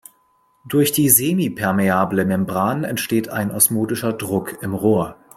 Durch 0.65 0.91
die 0.91 1.09
semipermeable 1.11 2.25
Membran 2.25 2.83
entsteht 2.83 3.29
ein 3.29 3.51
osmotischer 3.51 4.13
Druck 4.13 4.57
im 4.63 4.73
Rohr. 4.73 5.15